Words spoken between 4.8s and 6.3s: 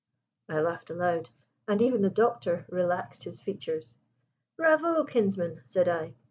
kinsman!" said I.